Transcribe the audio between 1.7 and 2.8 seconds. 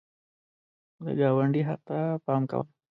ته پام کوه